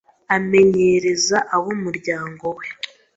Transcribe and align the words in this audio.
amenyereza 0.35 1.37
ab’umuryango 1.55 2.45
we. 2.57 2.65